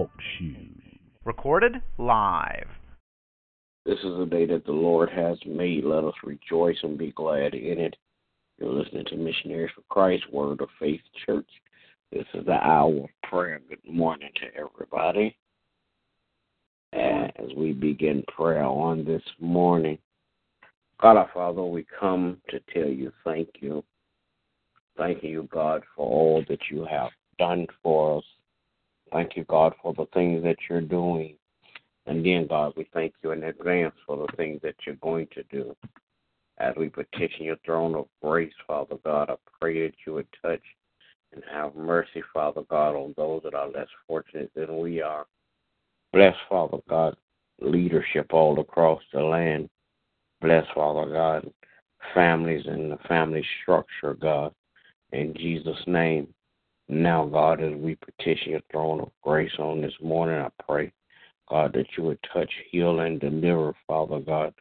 [0.00, 0.82] Talk Shoes.
[1.26, 2.68] Recorded live.
[3.84, 5.84] This is the day that the Lord has made.
[5.84, 7.94] Let us rejoice and be glad in it.
[8.56, 11.50] You're listening to Missionaries for Christ, Word of Faith Church.
[12.10, 13.60] This is the hour of prayer.
[13.68, 15.36] Good morning to everybody.
[16.94, 19.98] As we begin prayer on this morning,
[20.98, 23.84] God our Father, we come to tell you thank you.
[24.96, 28.24] Thank you, God, for all that you have done for us.
[29.12, 31.34] Thank you, God, for the things that you're doing.
[32.06, 35.42] And then, God, we thank you in advance for the things that you're going to
[35.44, 35.76] do.
[36.58, 40.62] As we petition your throne of grace, Father God, I pray that you would touch
[41.32, 45.26] and have mercy, Father God, on those that are less fortunate than we are.
[46.12, 47.16] Bless, Father God,
[47.60, 49.70] leadership all across the land.
[50.40, 51.50] Bless, Father God,
[52.14, 54.52] families and the family structure, God.
[55.12, 56.28] In Jesus' name.
[56.92, 60.92] Now, God, as we petition your throne of grace on this morning, I pray,
[61.48, 64.52] God, that you would touch, heal, and deliver, Father God,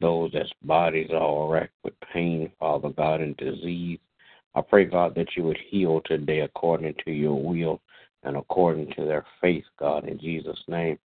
[0.00, 3.98] those that's bodies are racked with pain, Father God, and disease.
[4.54, 7.82] I pray, God, that you would heal today according to your will
[8.22, 10.98] and according to their faith, God, in Jesus' name.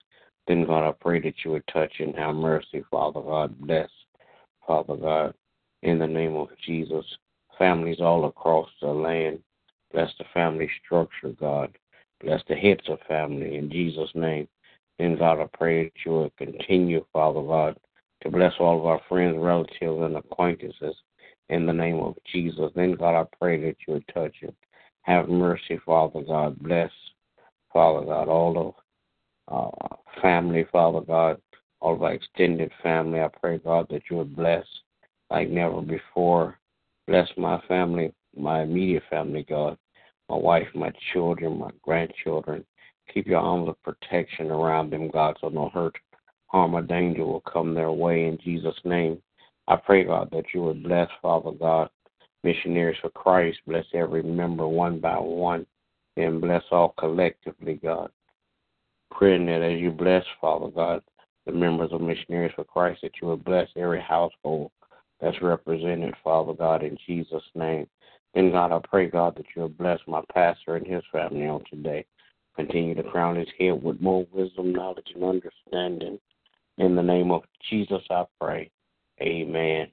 [0.47, 3.59] Then, God, I pray that you would touch and have mercy, Father God.
[3.59, 3.91] Bless,
[4.65, 5.35] Father God,
[5.83, 7.05] in the name of Jesus.
[7.59, 9.41] Families all across the land,
[9.93, 11.77] Bless the family structure, God.
[12.23, 14.47] Bless the heads of family in Jesus' name.
[14.99, 17.77] Then, God, I pray that you will continue, Father God,
[18.23, 20.95] to bless all of our friends, relatives, and acquaintances
[21.49, 22.71] in the name of Jesus.
[22.75, 24.55] Then, God, I pray that you would touch it.
[25.03, 26.59] Have mercy, Father God.
[26.61, 26.91] Bless,
[27.73, 28.75] Father God, all of
[29.51, 31.41] uh, family, Father God,
[31.81, 33.21] all of our extended family.
[33.21, 34.67] I pray, God, that you would bless
[35.31, 36.59] like never before.
[37.07, 39.77] Bless my family, my immediate family, God,
[40.29, 42.65] my wife, my children, my grandchildren.
[43.13, 45.97] Keep your arms of protection around them, God, so no hurt,
[46.47, 49.21] harm, or danger will come their way in Jesus' name.
[49.67, 51.91] I pray, God, that you would bless, Father God,
[52.45, 53.59] missionaries for Christ.
[53.67, 55.67] Bless every member one by one,
[56.17, 58.11] and bless all collectively, God.
[59.11, 61.03] Praying that as you bless, Father God,
[61.47, 64.71] the members of Missionaries for Christ, that you would bless every household
[65.21, 67.87] that's represented, Father God, in Jesus' name.
[68.35, 72.05] And God, I pray, God, that you'll bless my pastor and his family on today.
[72.55, 76.19] Continue to crown his head with more wisdom, knowledge, and understanding.
[76.79, 78.71] In the name of Jesus, I pray.
[79.21, 79.89] Amen.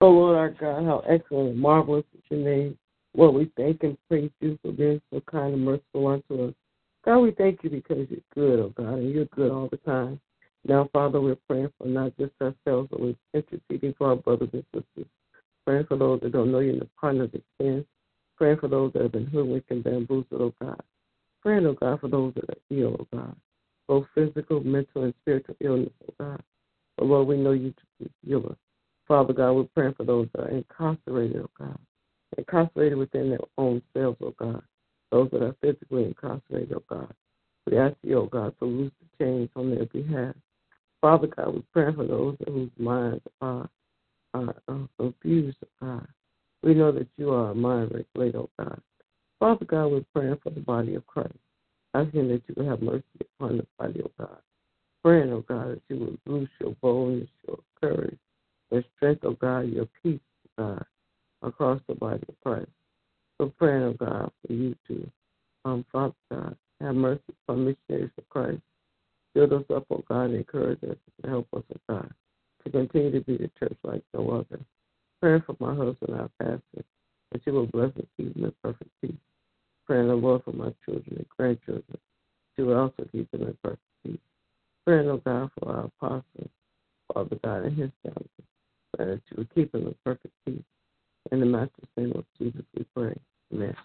[0.00, 2.78] Oh, Lord our God, how excellent and marvelous is your name.
[3.16, 6.54] Lord, we thank and praise you for being so kind and merciful unto us.
[7.04, 10.20] God, we thank you because you're good, oh God, and you're good all the time.
[10.64, 14.64] Now, Father, we're praying for not just ourselves, but we're interceding for our brothers and
[14.72, 15.10] sisters
[15.68, 17.84] praying for those that don't know you in the pardon of their sins,
[18.38, 20.80] praying for those that have been hoodwinked and bamboozled, oh God.
[21.42, 23.36] Praying, oh God, for those that are ill, oh God,
[23.86, 26.42] both physical, mental, and spiritual illness, oh God.
[26.96, 28.56] But Lord, we know you to be healer.
[29.06, 31.78] Father God, we're praying for those that are incarcerated, oh God,
[32.38, 34.62] incarcerated within their own selves, oh God.
[35.10, 37.12] Those that are physically incarcerated, oh God.
[37.70, 40.34] We ask you, oh God, to loose the chains on their behalf.
[41.02, 43.68] Father God, we're praying for those whose minds are
[44.68, 46.06] uh, confused, God.
[46.62, 48.80] We know that you are a mind regulator, oh God.
[49.38, 51.34] Father God, we're praying for the body of Christ.
[51.94, 54.38] Asking that you will have mercy upon the body of God.
[55.04, 58.18] Praying, oh God, that you will loose your boldness, your courage,
[58.70, 60.20] your strength, oh God, your peace,
[60.58, 60.84] oh God,
[61.42, 62.70] across the body of Christ.
[63.38, 65.10] So praying, oh God, for you to,
[65.64, 68.60] um, Father God, have mercy upon missionaries of Christ.
[69.34, 72.12] Build us up, oh God, and encourage us and help us, oh God
[72.70, 74.60] to continue to be the church like no other.
[75.20, 76.84] Praying for my husband, our pastor,
[77.32, 79.12] that you will bless and keep him in perfect peace.
[79.86, 81.98] Praying the Lord for my children and grandchildren,
[82.56, 84.18] you will also keep them in perfect peace.
[84.86, 86.50] Praying, oh God, for our apostle,
[87.12, 88.28] Father God, and his family,
[88.96, 90.62] praying that you will keep him in perfect peace.
[91.32, 93.14] In the master's name of Jesus, we pray.
[93.52, 93.76] Amen.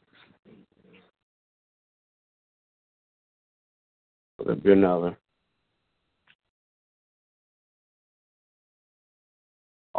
[4.40, 4.72] There'll be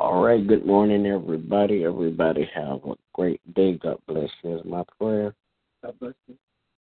[0.05, 1.83] All right, good morning, everybody.
[1.83, 3.79] Everybody have a great day.
[3.79, 5.35] God bless you is my prayer.
[5.83, 6.37] God bless you.